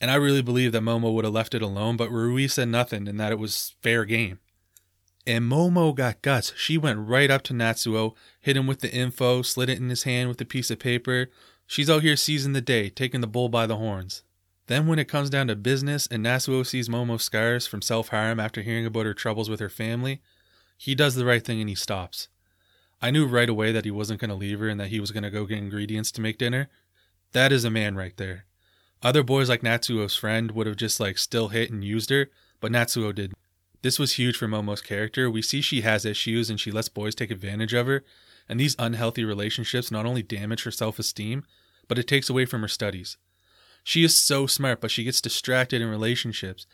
And 0.00 0.10
I 0.10 0.16
really 0.16 0.42
believe 0.42 0.72
that 0.72 0.82
Momo 0.82 1.12
would 1.12 1.24
have 1.24 1.34
left 1.34 1.54
it 1.54 1.62
alone, 1.62 1.96
but 1.96 2.10
Rui 2.10 2.48
said 2.48 2.68
nothing 2.68 3.08
and 3.08 3.18
that 3.18 3.32
it 3.32 3.38
was 3.38 3.74
fair 3.82 4.04
game. 4.04 4.40
And 5.26 5.50
Momo 5.50 5.94
got 5.94 6.20
guts. 6.20 6.52
She 6.56 6.76
went 6.76 7.08
right 7.08 7.30
up 7.30 7.42
to 7.44 7.54
Natsuo, 7.54 8.14
hit 8.40 8.56
him 8.56 8.66
with 8.66 8.80
the 8.80 8.92
info, 8.92 9.40
slid 9.42 9.70
it 9.70 9.78
in 9.78 9.88
his 9.88 10.02
hand 10.02 10.28
with 10.28 10.40
a 10.40 10.44
piece 10.44 10.70
of 10.70 10.78
paper. 10.78 11.30
She's 11.66 11.88
out 11.88 12.02
here 12.02 12.16
seizing 12.16 12.52
the 12.52 12.60
day, 12.60 12.90
taking 12.90 13.22
the 13.22 13.26
bull 13.26 13.48
by 13.48 13.66
the 13.66 13.76
horns. 13.76 14.22
Then, 14.66 14.86
when 14.86 14.98
it 14.98 15.08
comes 15.08 15.30
down 15.30 15.48
to 15.48 15.56
business 15.56 16.06
and 16.06 16.24
Natsuo 16.24 16.66
sees 16.66 16.88
Momo 16.88 17.20
scars 17.20 17.66
from 17.66 17.82
self 17.82 18.08
harm 18.08 18.40
after 18.40 18.62
hearing 18.62 18.86
about 18.86 19.06
her 19.06 19.14
troubles 19.14 19.48
with 19.48 19.60
her 19.60 19.68
family, 19.68 20.20
he 20.76 20.94
does 20.94 21.14
the 21.14 21.24
right 21.24 21.44
thing 21.44 21.60
and 21.60 21.68
he 21.68 21.74
stops. 21.74 22.28
I 23.00 23.10
knew 23.10 23.26
right 23.26 23.48
away 23.48 23.72
that 23.72 23.84
he 23.84 23.90
wasn't 23.90 24.20
going 24.20 24.30
to 24.30 24.34
leave 24.34 24.60
her 24.60 24.68
and 24.68 24.80
that 24.80 24.88
he 24.88 25.00
was 25.00 25.10
going 25.10 25.22
to 25.22 25.30
go 25.30 25.44
get 25.46 25.58
ingredients 25.58 26.10
to 26.12 26.20
make 26.20 26.38
dinner. 26.38 26.68
That 27.32 27.52
is 27.52 27.64
a 27.64 27.70
man 27.70 27.96
right 27.96 28.16
there. 28.16 28.46
Other 29.04 29.22
boys 29.22 29.50
like 29.50 29.60
Natsuo's 29.60 30.16
friend 30.16 30.50
would 30.52 30.66
have 30.66 30.76
just 30.76 30.98
like 30.98 31.18
still 31.18 31.48
hit 31.48 31.70
and 31.70 31.84
used 31.84 32.08
her, 32.08 32.30
but 32.58 32.72
Natsuo 32.72 33.14
did. 33.14 33.34
This 33.82 33.98
was 33.98 34.14
huge 34.14 34.38
for 34.38 34.48
Momo's 34.48 34.80
character. 34.80 35.30
We 35.30 35.42
see 35.42 35.60
she 35.60 35.82
has 35.82 36.06
issues 36.06 36.48
and 36.48 36.58
she 36.58 36.70
lets 36.70 36.88
boys 36.88 37.14
take 37.14 37.30
advantage 37.30 37.74
of 37.74 37.86
her, 37.86 38.02
and 38.48 38.58
these 38.58 38.74
unhealthy 38.78 39.22
relationships 39.22 39.90
not 39.90 40.06
only 40.06 40.22
damage 40.22 40.64
her 40.64 40.70
self 40.70 40.98
esteem, 40.98 41.44
but 41.86 41.98
it 41.98 42.08
takes 42.08 42.30
away 42.30 42.46
from 42.46 42.62
her 42.62 42.68
studies. 42.68 43.18
She 43.82 44.04
is 44.04 44.16
so 44.16 44.46
smart, 44.46 44.80
but 44.80 44.90
she 44.90 45.04
gets 45.04 45.20
distracted 45.20 45.82
in 45.82 45.88
relationships. 45.90 46.66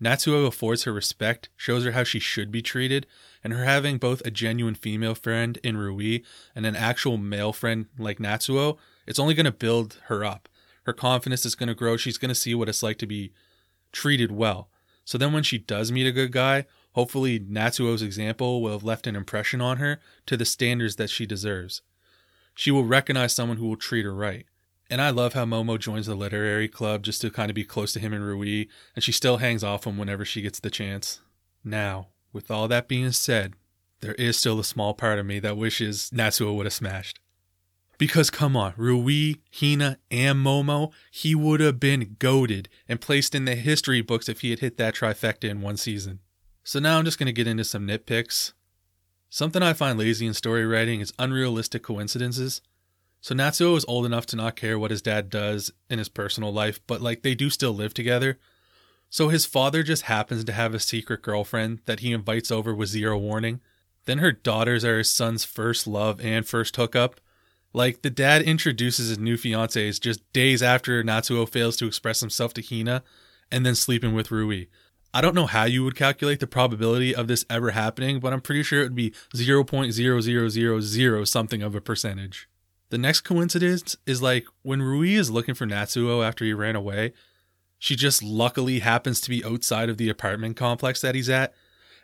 Natsuo 0.00 0.46
affords 0.46 0.84
her 0.84 0.92
respect, 0.92 1.48
shows 1.56 1.84
her 1.84 1.92
how 1.92 2.04
she 2.04 2.20
should 2.20 2.52
be 2.52 2.62
treated, 2.62 3.08
and 3.42 3.52
her 3.52 3.64
having 3.64 3.98
both 3.98 4.24
a 4.24 4.30
genuine 4.30 4.76
female 4.76 5.16
friend 5.16 5.58
in 5.64 5.76
Rui 5.76 6.20
and 6.54 6.64
an 6.64 6.76
actual 6.76 7.16
male 7.16 7.52
friend 7.52 7.86
like 7.98 8.18
Natsuo, 8.18 8.76
it's 9.04 9.18
only 9.18 9.34
going 9.34 9.46
to 9.46 9.50
build 9.50 9.98
her 10.04 10.24
up. 10.24 10.48
Her 10.86 10.92
confidence 10.92 11.44
is 11.44 11.56
going 11.56 11.66
to 11.66 11.74
grow. 11.74 11.96
She's 11.96 12.16
going 12.16 12.28
to 12.28 12.34
see 12.34 12.54
what 12.54 12.68
it's 12.68 12.82
like 12.82 12.96
to 12.98 13.06
be 13.06 13.32
treated 13.90 14.30
well. 14.30 14.70
So 15.04 15.18
then 15.18 15.32
when 15.32 15.42
she 15.42 15.58
does 15.58 15.90
meet 15.90 16.06
a 16.06 16.12
good 16.12 16.30
guy, 16.30 16.66
hopefully 16.92 17.40
Natsuo's 17.40 18.02
example 18.02 18.62
will 18.62 18.72
have 18.72 18.84
left 18.84 19.08
an 19.08 19.16
impression 19.16 19.60
on 19.60 19.78
her 19.78 20.00
to 20.26 20.36
the 20.36 20.44
standards 20.44 20.94
that 20.96 21.10
she 21.10 21.26
deserves. 21.26 21.82
She 22.54 22.70
will 22.70 22.84
recognize 22.84 23.34
someone 23.34 23.58
who 23.58 23.66
will 23.66 23.76
treat 23.76 24.04
her 24.04 24.14
right. 24.14 24.46
And 24.88 25.02
I 25.02 25.10
love 25.10 25.32
how 25.32 25.44
Momo 25.44 25.76
joins 25.76 26.06
the 26.06 26.14
literary 26.14 26.68
club 26.68 27.02
just 27.02 27.20
to 27.22 27.30
kind 27.30 27.50
of 27.50 27.56
be 27.56 27.64
close 27.64 27.92
to 27.94 28.00
him 28.00 28.12
and 28.12 28.24
Rui, 28.24 28.66
and 28.94 29.02
she 29.02 29.10
still 29.10 29.38
hangs 29.38 29.64
off 29.64 29.86
him 29.86 29.98
whenever 29.98 30.24
she 30.24 30.40
gets 30.40 30.60
the 30.60 30.70
chance. 30.70 31.20
Now, 31.64 32.08
with 32.32 32.48
all 32.48 32.68
that 32.68 32.86
being 32.86 33.10
said, 33.10 33.54
there 34.00 34.14
is 34.14 34.38
still 34.38 34.60
a 34.60 34.64
small 34.64 34.94
part 34.94 35.18
of 35.18 35.26
me 35.26 35.40
that 35.40 35.56
wishes 35.56 36.10
Natsuo 36.14 36.54
would 36.54 36.66
have 36.66 36.72
smashed. 36.72 37.18
Because 37.98 38.28
come 38.28 38.56
on, 38.56 38.74
Rui, 38.76 39.34
Hina, 39.58 39.98
and 40.10 40.44
Momo, 40.44 40.92
he 41.10 41.34
would 41.34 41.60
have 41.60 41.80
been 41.80 42.16
goaded 42.18 42.68
and 42.88 43.00
placed 43.00 43.34
in 43.34 43.46
the 43.46 43.54
history 43.54 44.02
books 44.02 44.28
if 44.28 44.42
he 44.42 44.50
had 44.50 44.58
hit 44.58 44.76
that 44.76 44.96
trifecta 44.96 45.48
in 45.48 45.62
one 45.62 45.76
season. 45.76 46.20
So 46.62 46.78
now 46.78 46.98
I'm 46.98 47.04
just 47.04 47.18
going 47.18 47.26
to 47.26 47.32
get 47.32 47.46
into 47.46 47.64
some 47.64 47.86
nitpicks. 47.86 48.52
Something 49.30 49.62
I 49.62 49.72
find 49.72 49.98
lazy 49.98 50.26
in 50.26 50.34
story 50.34 50.66
writing 50.66 51.00
is 51.00 51.12
unrealistic 51.18 51.82
coincidences. 51.82 52.60
So 53.20 53.34
Natsuo 53.34 53.76
is 53.76 53.84
old 53.88 54.04
enough 54.04 54.26
to 54.26 54.36
not 54.36 54.56
care 54.56 54.78
what 54.78 54.90
his 54.90 55.02
dad 55.02 55.30
does 55.30 55.72
in 55.88 55.98
his 55.98 56.08
personal 56.08 56.52
life, 56.52 56.80
but 56.86 57.00
like 57.00 57.22
they 57.22 57.34
do 57.34 57.50
still 57.50 57.72
live 57.72 57.94
together. 57.94 58.38
So 59.08 59.28
his 59.28 59.46
father 59.46 59.82
just 59.82 60.02
happens 60.02 60.44
to 60.44 60.52
have 60.52 60.74
a 60.74 60.80
secret 60.80 61.22
girlfriend 61.22 61.80
that 61.86 62.00
he 62.00 62.12
invites 62.12 62.50
over 62.50 62.74
with 62.74 62.88
zero 62.88 63.16
warning. 63.16 63.60
Then 64.04 64.18
her 64.18 64.32
daughters 64.32 64.84
are 64.84 64.98
his 64.98 65.10
son's 65.10 65.44
first 65.44 65.86
love 65.86 66.20
and 66.20 66.46
first 66.46 66.76
hookup. 66.76 67.20
Like 67.72 68.02
the 68.02 68.10
dad 68.10 68.42
introduces 68.42 69.08
his 69.08 69.18
new 69.18 69.36
fiancées 69.36 70.00
just 70.00 70.20
days 70.32 70.62
after 70.62 71.02
Natsuo 71.02 71.48
fails 71.48 71.76
to 71.76 71.86
express 71.86 72.20
himself 72.20 72.54
to 72.54 72.62
Hina 72.62 73.02
and 73.50 73.66
then 73.66 73.74
sleeping 73.74 74.14
with 74.14 74.30
Rui. 74.30 74.66
I 75.12 75.20
don't 75.20 75.34
know 75.34 75.46
how 75.46 75.64
you 75.64 75.82
would 75.84 75.96
calculate 75.96 76.40
the 76.40 76.46
probability 76.46 77.14
of 77.14 77.28
this 77.28 77.44
ever 77.48 77.70
happening, 77.70 78.20
but 78.20 78.32
I'm 78.32 78.40
pretty 78.40 78.62
sure 78.62 78.80
it 78.80 78.84
would 78.84 78.94
be 78.94 79.12
0.0000 79.34 81.28
something 81.28 81.62
of 81.62 81.74
a 81.74 81.80
percentage. 81.80 82.48
The 82.90 82.98
next 82.98 83.22
coincidence 83.22 83.96
is 84.06 84.22
like 84.22 84.46
when 84.62 84.82
Rui 84.82 85.14
is 85.14 85.30
looking 85.30 85.54
for 85.54 85.66
Natsuo 85.66 86.26
after 86.26 86.44
he 86.44 86.52
ran 86.52 86.76
away, 86.76 87.14
she 87.78 87.96
just 87.96 88.22
luckily 88.22 88.80
happens 88.80 89.20
to 89.22 89.30
be 89.30 89.44
outside 89.44 89.88
of 89.88 89.96
the 89.96 90.08
apartment 90.08 90.56
complex 90.56 91.00
that 91.00 91.14
he's 91.14 91.28
at. 91.28 91.54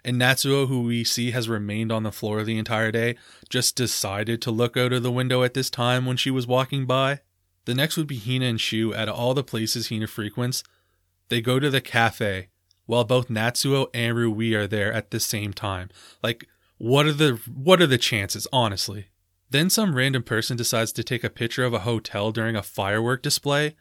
And 0.05 0.21
Natsuo, 0.21 0.67
who 0.67 0.83
we 0.83 1.05
see 1.05 1.31
has 1.31 1.49
remained 1.49 1.93
on 1.93 2.03
the 2.03 2.11
floor 2.13 2.43
the 2.43 2.59
entire 2.59 2.91
day, 2.91 3.17
just 3.49 3.77
decided 3.77 4.43
to 4.43 4.51
look 4.51 4.77
out 4.77 4.93
of 4.93 5.03
the 5.03 5.13
window 5.13 5.43
at 5.43 5.55
this 5.55 5.71
time 5.71 6.07
when 6.07 6.17
she 6.17 6.31
was 6.31 6.47
walking 6.47 6.87
by. 6.87 7.21
The 7.65 7.75
next 7.75 7.97
would 7.97 8.09
be 8.09 8.19
Hina 8.19 8.47
and 8.47 8.61
Shu 8.61 8.93
at 8.93 9.09
all 9.09 9.35
the 9.35 9.45
places 9.45 9.89
Hina 9.89 10.09
frequents. 10.09 10.65
They 11.29 11.41
go 11.41 11.61
to 11.61 11.71
the 11.71 11.81
cafe 11.81 12.49
while 12.87 13.05
both 13.05 13.29
Natsuo 13.29 13.87
and 13.95 14.17
Rui 14.17 14.55
are 14.55 14.67
there 14.67 14.93
at 14.93 15.13
the 15.13 15.21
same 15.21 15.53
time. 15.53 15.89
Like, 16.23 16.49
What 16.79 17.07
are 17.07 17.13
the 17.13 17.41
what 17.47 17.81
are 17.81 17.87
the 17.87 17.99
chances, 17.99 18.49
honestly? 18.53 19.07
Then 19.51 19.71
some 19.71 19.95
random 19.95 20.25
person 20.25 20.57
decides 20.57 20.93
to 20.93 21.05
take 21.05 21.23
a 21.23 21.31
picture 21.31 21.65
of 21.65 21.75
a 21.75 21.81
hotel 21.81 22.33
during 22.33 22.57
a 22.57 22.63
firework 22.63 23.23
display, 23.23 23.77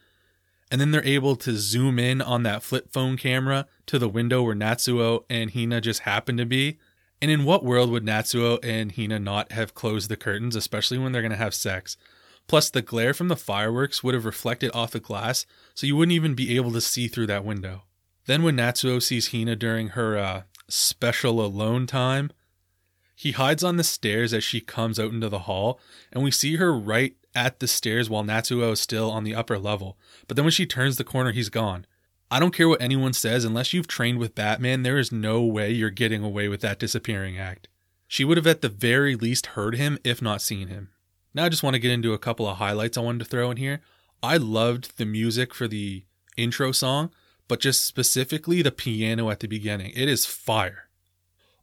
and 0.71 0.79
then 0.79 0.91
they're 0.91 1.05
able 1.05 1.35
to 1.35 1.57
zoom 1.57 1.99
in 1.99 2.21
on 2.21 2.43
that 2.43 2.63
flip 2.63 2.91
phone 2.93 3.17
camera 3.17 3.67
to 3.87 3.99
the 3.99 4.07
window 4.07 4.41
where 4.41 4.55
Natsuo 4.55 5.25
and 5.29 5.51
Hina 5.51 5.81
just 5.81 6.01
happen 6.01 6.37
to 6.37 6.45
be. 6.45 6.79
And 7.21 7.29
in 7.29 7.43
what 7.43 7.65
world 7.65 7.91
would 7.91 8.05
Natsuo 8.05 8.57
and 8.63 8.93
Hina 8.93 9.19
not 9.19 9.51
have 9.51 9.75
closed 9.75 10.09
the 10.09 10.15
curtains, 10.15 10.55
especially 10.55 10.97
when 10.97 11.11
they're 11.11 11.21
going 11.21 11.31
to 11.31 11.37
have 11.37 11.53
sex? 11.53 11.97
Plus, 12.47 12.69
the 12.69 12.81
glare 12.81 13.13
from 13.13 13.27
the 13.27 13.35
fireworks 13.35 14.01
would 14.01 14.15
have 14.15 14.25
reflected 14.25 14.71
off 14.73 14.91
the 14.91 14.99
glass, 14.99 15.45
so 15.75 15.85
you 15.85 15.95
wouldn't 15.95 16.15
even 16.15 16.33
be 16.33 16.55
able 16.55 16.71
to 16.71 16.81
see 16.81 17.07
through 17.07 17.27
that 17.27 17.45
window. 17.45 17.83
Then, 18.25 18.41
when 18.41 18.57
Natsuo 18.57 19.01
sees 19.01 19.31
Hina 19.31 19.55
during 19.55 19.89
her 19.89 20.17
uh, 20.17 20.43
special 20.67 21.45
alone 21.45 21.85
time, 21.85 22.31
he 23.15 23.33
hides 23.33 23.63
on 23.63 23.77
the 23.77 23.83
stairs 23.83 24.33
as 24.33 24.43
she 24.43 24.61
comes 24.61 24.99
out 24.99 25.11
into 25.11 25.29
the 25.29 25.39
hall, 25.39 25.79
and 26.11 26.23
we 26.23 26.31
see 26.31 26.55
her 26.55 26.73
right 26.73 27.15
at 27.33 27.59
the 27.59 27.67
stairs 27.67 28.09
while 28.09 28.23
Natsuo 28.23 28.73
is 28.73 28.79
still 28.79 29.11
on 29.11 29.23
the 29.23 29.35
upper 29.35 29.57
level. 29.57 29.97
But 30.27 30.35
then 30.35 30.45
when 30.45 30.51
she 30.51 30.65
turns 30.65 30.97
the 30.97 31.03
corner, 31.03 31.31
he's 31.31 31.49
gone. 31.49 31.85
I 32.29 32.39
don't 32.39 32.53
care 32.53 32.69
what 32.69 32.81
anyone 32.81 33.13
says, 33.13 33.43
unless 33.43 33.73
you've 33.73 33.87
trained 33.87 34.17
with 34.17 34.35
Batman, 34.35 34.83
there 34.83 34.97
is 34.97 35.11
no 35.11 35.41
way 35.41 35.71
you're 35.71 35.89
getting 35.89 36.23
away 36.23 36.47
with 36.47 36.61
that 36.61 36.79
disappearing 36.79 37.37
act. 37.37 37.67
She 38.07 38.23
would 38.23 38.37
have 38.37 38.47
at 38.47 38.61
the 38.61 38.69
very 38.69 39.15
least 39.15 39.47
heard 39.47 39.75
him, 39.75 39.97
if 40.03 40.21
not 40.21 40.41
seen 40.41 40.67
him. 40.67 40.89
Now 41.33 41.45
I 41.45 41.49
just 41.49 41.63
want 41.63 41.73
to 41.75 41.79
get 41.79 41.91
into 41.91 42.13
a 42.13 42.19
couple 42.19 42.47
of 42.47 42.57
highlights 42.57 42.97
I 42.97 43.01
wanted 43.01 43.19
to 43.19 43.25
throw 43.25 43.51
in 43.51 43.57
here. 43.57 43.81
I 44.23 44.37
loved 44.37 44.97
the 44.97 45.05
music 45.05 45.53
for 45.53 45.67
the 45.67 46.03
intro 46.37 46.71
song, 46.71 47.11
but 47.47 47.59
just 47.59 47.83
specifically 47.83 48.61
the 48.61 48.71
piano 48.71 49.29
at 49.29 49.39
the 49.39 49.47
beginning. 49.47 49.91
It 49.95 50.07
is 50.07 50.25
fire. 50.25 50.89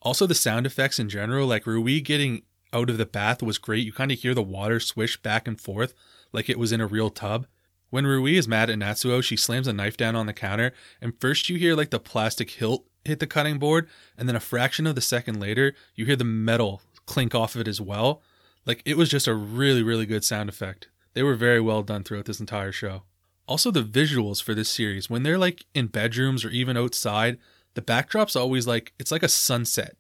Also, 0.02 0.26
the 0.26 0.34
sound 0.34 0.66
effects 0.66 0.98
in 0.98 1.08
general, 1.08 1.46
like 1.46 1.66
Rui 1.66 2.00
getting 2.00 2.42
out 2.72 2.90
of 2.90 2.98
the 2.98 3.06
bath 3.06 3.42
was 3.42 3.58
great. 3.58 3.84
You 3.84 3.92
kind 3.92 4.12
of 4.12 4.18
hear 4.18 4.34
the 4.34 4.42
water 4.42 4.80
swish 4.80 5.20
back 5.20 5.48
and 5.48 5.60
forth 5.60 5.94
like 6.32 6.48
it 6.48 6.58
was 6.58 6.72
in 6.72 6.80
a 6.80 6.87
real 6.87 7.10
tub. 7.10 7.46
When 7.90 8.06
Rui 8.06 8.37
is 8.37 8.46
mad 8.46 8.68
at 8.68 8.78
Natsuo, 8.78 9.22
she 9.22 9.37
slams 9.37 9.66
a 9.66 9.72
knife 9.72 9.96
down 9.96 10.14
on 10.14 10.26
the 10.26 10.34
counter, 10.34 10.72
and 11.00 11.18
first 11.18 11.48
you 11.48 11.56
hear 11.56 11.75
like 11.75 11.90
the 11.90 11.98
plastic 11.98 12.50
hilt 12.50 12.84
hit 13.04 13.18
the 13.18 13.26
cutting 13.26 13.58
board, 13.58 13.88
and 14.16 14.28
then 14.28 14.37
a 14.37 14.40
fraction 14.40 14.87
of 14.87 14.94
the 14.94 15.00
second 15.00 15.40
later, 15.40 15.75
you 15.94 16.04
hear 16.04 16.16
the 16.16 16.25
metal 16.25 16.82
clink 17.06 17.34
off 17.34 17.54
of 17.54 17.62
it 17.62 17.68
as 17.68 17.80
well. 17.80 18.20
Like 18.66 18.82
it 18.84 18.96
was 18.96 19.08
just 19.08 19.26
a 19.26 19.34
really, 19.34 19.82
really 19.82 20.04
good 20.04 20.25
sound 20.25 20.48
effect. 20.50 20.88
They 21.14 21.22
were 21.22 21.34
very 21.34 21.60
well 21.60 21.82
done 21.82 22.04
throughout 22.04 22.26
this 22.26 22.40
entire 22.40 22.72
show. 22.72 23.04
Also, 23.46 23.70
the 23.70 23.82
visuals 23.82 24.42
for 24.42 24.54
this 24.54 24.68
series, 24.68 25.08
when 25.08 25.22
they're 25.22 25.38
like 25.38 25.64
in 25.75 25.87
bedrooms 25.87 26.44
or 26.44 26.50
even 26.50 26.76
outside, 26.76 27.38
the 27.72 27.80
backdrop's 27.80 28.37
always 28.37 28.66
like 28.66 28.92
it's 28.98 29.10
like 29.10 29.22
a 29.22 29.28
sunset. 29.28 29.96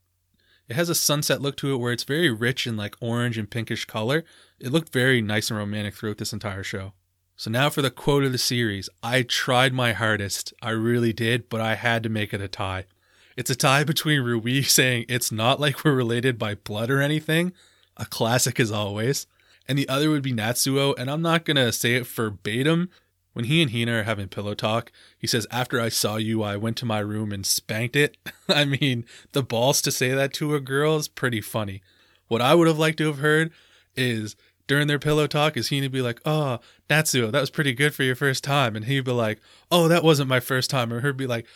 It 0.68 0.76
has 0.76 0.88
a 0.88 0.94
sunset 0.94 1.40
look 1.40 1.56
to 1.56 1.72
it 1.72 1.78
where 1.78 1.92
it's 1.92 2.04
very 2.04 2.30
rich 2.30 2.66
in 2.66 2.76
like 2.76 2.96
orange 3.00 3.38
and 3.38 3.50
pinkish 3.50 3.86
color. 3.86 4.24
It 4.60 4.70
looked 4.70 4.92
very 4.92 5.22
nice 5.22 5.50
and 5.50 5.58
romantic 5.58 5.94
throughout 5.94 6.18
this 6.18 6.32
entire 6.32 6.62
show. 6.62 6.92
So 7.36 7.50
now 7.50 7.70
for 7.70 7.82
the 7.82 7.90
quote 7.90 8.24
of 8.24 8.32
the 8.32 8.38
series. 8.38 8.90
I 9.02 9.22
tried 9.22 9.72
my 9.72 9.92
hardest. 9.92 10.52
I 10.60 10.70
really 10.70 11.12
did, 11.12 11.48
but 11.48 11.60
I 11.60 11.76
had 11.76 12.02
to 12.02 12.08
make 12.08 12.34
it 12.34 12.40
a 12.40 12.48
tie. 12.48 12.84
It's 13.36 13.50
a 13.50 13.54
tie 13.54 13.84
between 13.84 14.22
Rui 14.22 14.62
saying 14.64 15.06
it's 15.08 15.30
not 15.30 15.60
like 15.60 15.84
we're 15.84 15.94
related 15.94 16.38
by 16.38 16.56
blood 16.56 16.90
or 16.90 17.00
anything, 17.00 17.52
a 17.96 18.04
classic 18.04 18.58
as 18.58 18.72
always, 18.72 19.28
and 19.68 19.78
the 19.78 19.88
other 19.88 20.10
would 20.10 20.22
be 20.22 20.32
Natsuo, 20.32 20.98
and 20.98 21.08
I'm 21.08 21.22
not 21.22 21.44
gonna 21.44 21.70
say 21.70 21.94
it 21.94 22.06
verbatim. 22.08 22.90
When 23.38 23.44
he 23.44 23.62
and 23.62 23.70
Hina 23.70 24.00
are 24.00 24.02
having 24.02 24.26
pillow 24.26 24.54
talk, 24.54 24.90
he 25.16 25.28
says, 25.28 25.46
After 25.52 25.80
I 25.80 25.90
saw 25.90 26.16
you, 26.16 26.42
I 26.42 26.56
went 26.56 26.76
to 26.78 26.84
my 26.84 26.98
room 26.98 27.30
and 27.30 27.46
spanked 27.46 27.94
it. 27.94 28.16
I 28.48 28.64
mean, 28.64 29.04
the 29.30 29.44
balls 29.44 29.80
to 29.82 29.92
say 29.92 30.10
that 30.10 30.32
to 30.34 30.56
a 30.56 30.60
girl 30.60 30.96
is 30.96 31.06
pretty 31.06 31.40
funny. 31.40 31.80
What 32.26 32.42
I 32.42 32.56
would 32.56 32.66
have 32.66 32.80
liked 32.80 32.98
to 32.98 33.06
have 33.06 33.20
heard 33.20 33.52
is 33.94 34.34
during 34.66 34.88
their 34.88 34.98
pillow 34.98 35.28
talk 35.28 35.56
is 35.56 35.68
to 35.68 35.88
be 35.88 36.02
like, 36.02 36.20
"Oh, 36.24 36.58
Natsuo, 36.90 37.30
that 37.30 37.40
was 37.40 37.48
pretty 37.48 37.74
good 37.74 37.94
for 37.94 38.02
your 38.02 38.16
first 38.16 38.42
time," 38.42 38.74
and 38.74 38.86
he'd 38.86 39.04
be 39.04 39.12
like, 39.12 39.38
"Oh, 39.70 39.86
that 39.86 40.02
wasn't 40.02 40.28
my 40.28 40.40
first 40.40 40.68
time," 40.68 40.92
or 40.92 41.00
he'd 41.00 41.16
be 41.16 41.28
like, 41.28 41.46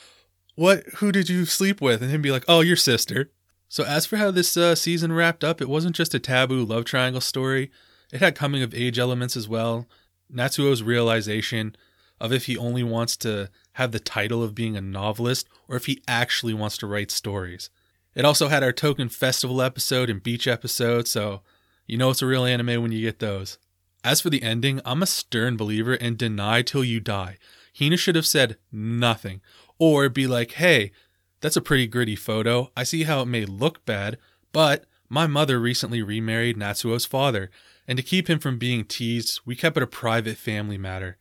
"What? 0.55 0.85
Who 0.99 1.11
did 1.11 1.29
you 1.29 1.47
sleep 1.47 1.81
with?" 1.81 2.01
and 2.01 2.13
he'd 2.13 2.23
be 2.23 2.31
like, 2.31 2.45
"Oh, 2.47 2.61
your 2.61 2.77
sister." 2.77 3.33
So 3.69 3.83
as 3.83 4.07
for 4.07 4.19
how 4.19 4.31
this 4.31 4.57
uh, 4.57 4.77
season 4.77 5.13
wrapped 5.13 5.43
up, 5.43 5.61
it 5.61 5.69
wasn't 5.69 5.97
just 5.97 6.15
a 6.15 6.21
taboo 6.21 6.65
love 6.65 6.85
triangle 6.85 7.21
story. 7.21 7.73
It 8.13 8.21
had 8.21 8.37
coming 8.37 8.63
of 8.63 8.73
age 8.73 9.01
elements 9.01 9.37
as 9.37 9.49
well. 9.49 9.89
Natsuo's 10.33 10.83
realization 10.83 11.77
of 12.21 12.33
if 12.33 12.47
he 12.47 12.57
only 12.57 12.83
wants 12.83 13.17
to 13.19 13.51
have 13.73 13.93
the 13.93 14.01
title 14.01 14.43
of 14.43 14.55
being 14.55 14.77
a 14.77 14.81
novelist 14.81 15.49
or 15.69 15.77
if 15.77 15.87
he 15.87 16.03
actually 16.07 16.55
wants 16.55 16.79
to 16.79 16.87
write 16.87 17.11
stories. 17.11 17.69
It 18.15 18.25
also 18.25 18.49
had 18.49 18.63
our 18.63 18.73
token 18.73 19.09
festival 19.09 19.63
episode 19.63 20.11
and 20.11 20.23
beach 20.23 20.47
episode, 20.47 21.09
so 21.09 21.43
you 21.87 21.97
know 21.97 22.11
it's 22.11 22.23
a 22.23 22.27
real 22.27 22.45
anime 22.45 22.83
when 22.83 22.93
you 22.93 23.01
get 23.01 23.19
those. 23.19 23.59
As 24.05 24.21
for 24.21 24.31
the 24.31 24.43
ending, 24.43 24.81
I'm 24.85 25.03
a 25.03 25.07
stern 25.07 25.57
believer 25.57 25.95
in 25.95 26.17
deny 26.17 26.63
till 26.63 26.85
you 26.85 27.01
die. 27.01 27.39
Hina 27.79 27.97
should 27.97 28.17
have 28.17 28.27
said 28.27 28.57
nothing, 28.71 29.41
or 29.79 30.09
be 30.09 30.27
like, 30.27 30.53
hey, 30.53 30.93
that's 31.41 31.57
a 31.57 31.63
pretty 31.63 31.87
gritty 31.87 32.17
photo. 32.17 32.71
I 32.77 32.85
see 32.85 33.05
how 33.05 33.23
it 33.23 33.27
may 33.27 33.45
look 33.45 33.85
bad, 33.85 34.19
but 34.53 34.85
my 35.09 35.27
mother 35.27 35.59
recently 35.59 36.03
remarried 36.03 36.57
Natsuo's 36.57 37.05
father, 37.07 37.51
and 37.87 37.97
to 37.97 38.03
keep 38.03 38.29
him 38.29 38.39
from 38.39 38.59
being 38.59 38.85
teased, 38.85 39.41
we 39.45 39.57
kept 39.57 39.77
it 39.77 39.83
a 39.83 39.87
private 39.87 40.37
family 40.37 40.79
matter. 40.79 41.17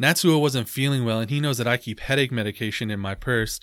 Natsuo 0.00 0.40
wasn't 0.40 0.68
feeling 0.68 1.04
well, 1.04 1.20
and 1.20 1.30
he 1.30 1.40
knows 1.40 1.58
that 1.58 1.66
I 1.66 1.76
keep 1.76 2.00
headache 2.00 2.30
medication 2.30 2.90
in 2.90 3.00
my 3.00 3.14
purse, 3.14 3.58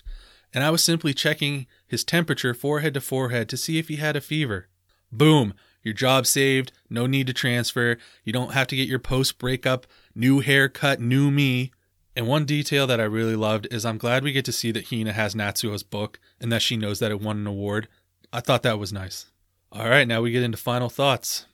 and 0.52 0.62
I 0.62 0.70
was 0.70 0.84
simply 0.84 1.14
checking 1.14 1.66
his 1.86 2.04
temperature 2.04 2.54
forehead 2.54 2.94
to 2.94 3.00
forehead 3.00 3.48
to 3.48 3.56
see 3.56 3.78
if 3.78 3.88
he 3.88 3.96
had 3.96 4.16
a 4.16 4.20
fever. 4.20 4.68
Boom! 5.10 5.54
Your 5.82 5.94
job 5.94 6.26
saved, 6.26 6.72
no 6.90 7.06
need 7.06 7.28
to 7.28 7.32
transfer. 7.32 7.96
You 8.24 8.32
don't 8.32 8.52
have 8.52 8.66
to 8.68 8.76
get 8.76 8.88
your 8.88 8.98
post 8.98 9.38
breakup, 9.38 9.86
new 10.16 10.40
haircut, 10.40 11.00
new 11.00 11.30
me. 11.30 11.70
And 12.16 12.26
one 12.26 12.44
detail 12.44 12.88
that 12.88 13.00
I 13.00 13.04
really 13.04 13.36
loved 13.36 13.68
is 13.70 13.84
I'm 13.84 13.96
glad 13.96 14.24
we 14.24 14.32
get 14.32 14.44
to 14.46 14.52
see 14.52 14.72
that 14.72 14.88
Hina 14.88 15.12
has 15.12 15.36
Natsuo's 15.36 15.84
book 15.84 16.18
and 16.40 16.50
that 16.50 16.62
she 16.62 16.76
knows 16.76 16.98
that 16.98 17.12
it 17.12 17.20
won 17.20 17.38
an 17.38 17.46
award. 17.46 17.86
I 18.32 18.40
thought 18.40 18.64
that 18.64 18.80
was 18.80 18.92
nice. 18.92 19.26
All 19.70 19.88
right, 19.88 20.08
now 20.08 20.22
we 20.22 20.32
get 20.32 20.42
into 20.42 20.58
final 20.58 20.88
thoughts. 20.88 21.46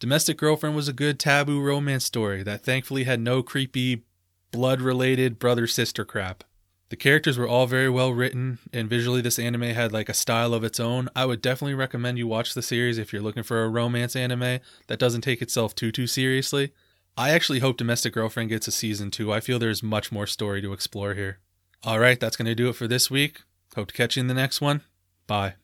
Domestic 0.00 0.38
Girlfriend 0.38 0.74
was 0.74 0.88
a 0.88 0.94
good 0.94 1.18
taboo 1.18 1.60
romance 1.60 2.06
story 2.06 2.42
that 2.42 2.62
thankfully 2.62 3.04
had 3.04 3.20
no 3.20 3.42
creepy, 3.42 4.02
blood 4.50 4.80
related 4.80 5.38
brother 5.38 5.66
sister 5.66 6.06
crap. 6.06 6.42
The 6.88 6.96
characters 6.96 7.36
were 7.36 7.46
all 7.46 7.66
very 7.66 7.90
well 7.90 8.14
written, 8.14 8.58
and 8.72 8.88
visually, 8.88 9.20
this 9.20 9.38
anime 9.38 9.60
had 9.60 9.92
like 9.92 10.08
a 10.08 10.14
style 10.14 10.54
of 10.54 10.64
its 10.64 10.80
own. 10.80 11.10
I 11.14 11.26
would 11.26 11.42
definitely 11.42 11.74
recommend 11.74 12.16
you 12.16 12.26
watch 12.26 12.54
the 12.54 12.62
series 12.62 12.96
if 12.96 13.12
you're 13.12 13.20
looking 13.20 13.42
for 13.42 13.62
a 13.62 13.68
romance 13.68 14.16
anime 14.16 14.60
that 14.86 14.98
doesn't 14.98 15.20
take 15.20 15.42
itself 15.42 15.74
too 15.74 15.92
too 15.92 16.06
seriously. 16.06 16.72
I 17.14 17.30
actually 17.30 17.58
hope 17.58 17.76
Domestic 17.76 18.14
Girlfriend 18.14 18.48
gets 18.48 18.66
a 18.66 18.72
season 18.72 19.10
two. 19.10 19.30
I 19.30 19.40
feel 19.40 19.58
there's 19.58 19.82
much 19.82 20.10
more 20.10 20.26
story 20.26 20.62
to 20.62 20.72
explore 20.72 21.12
here. 21.12 21.40
All 21.84 21.98
right, 21.98 22.18
that's 22.18 22.36
going 22.36 22.46
to 22.46 22.54
do 22.54 22.70
it 22.70 22.76
for 22.76 22.88
this 22.88 23.10
week. 23.10 23.42
Hope 23.76 23.88
to 23.88 23.94
catch 23.94 24.16
you 24.16 24.20
in 24.20 24.28
the 24.28 24.34
next 24.34 24.62
one. 24.62 24.80
Bye. 25.26 25.56